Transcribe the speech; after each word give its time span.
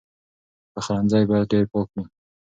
پخلنځی 0.73 1.23
باید 1.29 1.49
ډېر 1.51 1.65
پاک 1.71 1.87
وي. 1.95 2.03